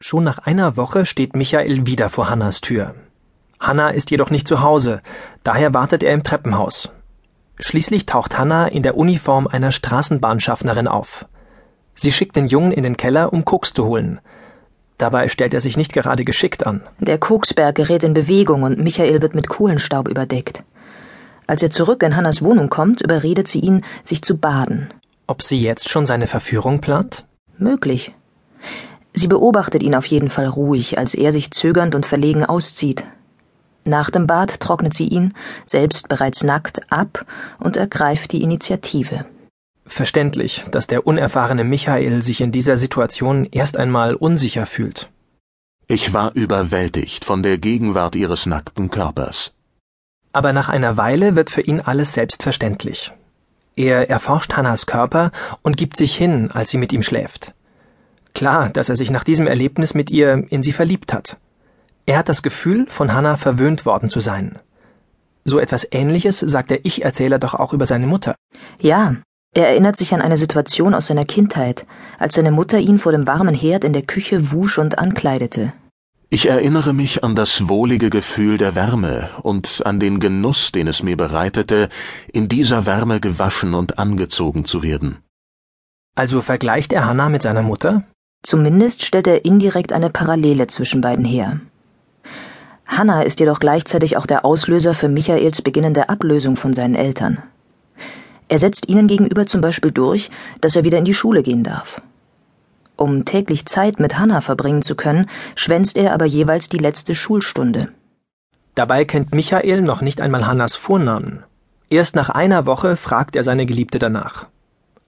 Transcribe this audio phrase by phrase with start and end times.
[0.00, 2.94] Schon nach einer Woche steht Michael wieder vor Hannas Tür.
[3.58, 5.00] Hanna ist jedoch nicht zu Hause,
[5.44, 6.90] daher wartet er im Treppenhaus.
[7.58, 11.26] Schließlich taucht Hanna in der Uniform einer Straßenbahnschaffnerin auf.
[11.94, 14.20] Sie schickt den Jungen in den Keller, um Koks zu holen.
[14.98, 16.82] Dabei stellt er sich nicht gerade geschickt an.
[16.98, 20.64] Der Koksberg gerät in Bewegung und Michael wird mit Kohlenstaub überdeckt.
[21.46, 24.92] Als er zurück in Hannas Wohnung kommt, überredet sie ihn, sich zu baden.
[25.26, 27.24] Ob sie jetzt schon seine Verführung plant?
[27.58, 28.14] Möglich.
[29.14, 33.04] Sie beobachtet ihn auf jeden Fall ruhig, als er sich zögernd und verlegen auszieht.
[33.84, 35.34] Nach dem Bad trocknet sie ihn,
[35.66, 37.24] selbst bereits nackt, ab
[37.60, 39.24] und ergreift die Initiative.
[39.86, 45.10] Verständlich, dass der unerfahrene Michael sich in dieser Situation erst einmal unsicher fühlt.
[45.86, 49.52] Ich war überwältigt von der Gegenwart ihres nackten Körpers.
[50.32, 53.12] Aber nach einer Weile wird für ihn alles selbstverständlich.
[53.76, 55.30] Er erforscht Hannas Körper
[55.62, 57.53] und gibt sich hin, als sie mit ihm schläft.
[58.34, 61.38] Klar, dass er sich nach diesem Erlebnis mit ihr in sie verliebt hat.
[62.06, 64.58] Er hat das Gefühl, von Hannah verwöhnt worden zu sein.
[65.44, 68.34] So etwas Ähnliches sagt der Ich-Erzähler doch auch über seine Mutter.
[68.80, 69.16] Ja,
[69.54, 71.86] er erinnert sich an eine Situation aus seiner Kindheit,
[72.18, 75.72] als seine Mutter ihn vor dem warmen Herd in der Küche wusch und ankleidete.
[76.28, 81.02] Ich erinnere mich an das wohlige Gefühl der Wärme und an den Genuss, den es
[81.02, 81.88] mir bereitete,
[82.32, 85.18] in dieser Wärme gewaschen und angezogen zu werden.
[86.16, 88.02] Also vergleicht er Hannah mit seiner Mutter?
[88.44, 91.60] Zumindest stellt er indirekt eine Parallele zwischen beiden her.
[92.86, 97.42] Hannah ist jedoch gleichzeitig auch der Auslöser für Michaels beginnende Ablösung von seinen Eltern.
[98.48, 102.02] Er setzt ihnen gegenüber zum Beispiel durch, dass er wieder in die Schule gehen darf.
[102.96, 107.88] Um täglich Zeit mit Hannah verbringen zu können, schwänzt er aber jeweils die letzte Schulstunde.
[108.74, 111.44] Dabei kennt Michael noch nicht einmal Hannas Vornamen.
[111.88, 114.48] Erst nach einer Woche fragt er seine Geliebte danach.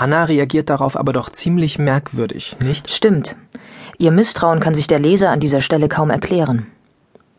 [0.00, 2.90] Hannah reagiert darauf aber doch ziemlich merkwürdig, nicht?
[2.90, 3.36] Stimmt.
[3.98, 6.66] Ihr Misstrauen kann sich der Leser an dieser Stelle kaum erklären.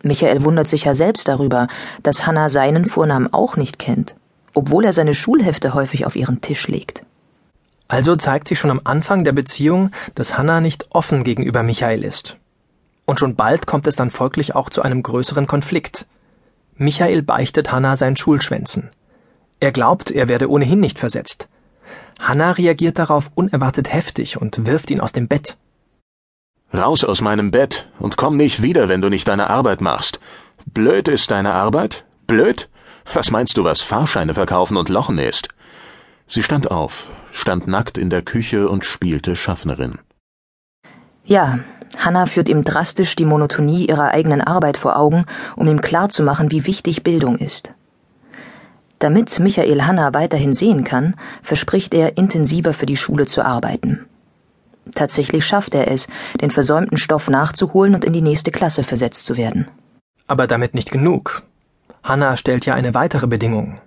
[0.04, 1.68] Michael wundert sich ja selbst darüber,
[2.04, 4.14] dass Hannah seinen Vornamen auch nicht kennt,
[4.54, 7.04] obwohl er seine Schulhefte häufig auf ihren Tisch legt.
[7.88, 12.38] Also zeigt sich schon am Anfang der Beziehung, dass Hannah nicht offen gegenüber Michael ist.
[13.06, 16.06] Und schon bald kommt es dann folglich auch zu einem größeren Konflikt.
[16.76, 18.92] Michael beichtet Hannah sein Schulschwänzen.
[19.60, 21.48] Er glaubt, er werde ohnehin nicht versetzt.
[22.22, 25.58] Hannah reagiert darauf unerwartet heftig und wirft ihn aus dem Bett.
[26.72, 30.20] Raus aus meinem Bett und komm nicht wieder, wenn du nicht deine Arbeit machst.
[30.66, 32.06] Blöd ist deine Arbeit?
[32.28, 32.70] Blöd?
[33.12, 35.50] Was meinst du, was Fahrscheine verkaufen und Lochen ist?
[36.28, 39.98] Sie stand auf, stand nackt in der Küche und spielte Schaffnerin.
[41.26, 41.60] Ja,
[41.98, 46.68] Hannah führt ihm drastisch die Monotonie ihrer eigenen Arbeit vor Augen, um ihm klarzumachen, wie
[46.68, 47.74] wichtig Bildung ist.
[49.02, 54.06] Damit Michael Hanna weiterhin sehen kann, verspricht er, intensiver für die Schule zu arbeiten.
[54.94, 56.08] Tatsächlich schafft er es,
[56.40, 59.68] den versäumten Stoff nachzuholen und in die nächste Klasse versetzt zu werden.
[60.28, 61.42] Aber damit nicht genug.
[62.04, 63.82] Hanna stellt ja eine weitere Bedingung.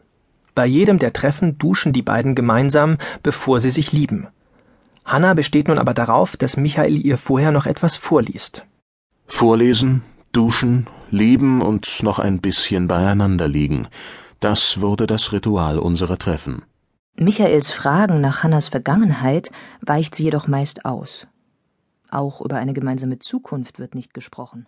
[0.57, 4.27] Bei jedem der Treffen duschen die beiden gemeinsam, bevor sie sich lieben.
[5.05, 8.67] Hanna besteht nun aber darauf, dass Michael ihr vorher noch etwas vorliest.
[9.29, 13.87] Vorlesen, duschen, lieben und noch ein bisschen beieinander liegen.
[14.41, 16.63] Das wurde das Ritual unserer Treffen.
[17.17, 19.51] Michaels Fragen nach Hannas Vergangenheit
[19.81, 21.27] weicht sie jedoch meist aus.
[22.11, 24.67] Auch über eine gemeinsame Zukunft wird nicht gesprochen.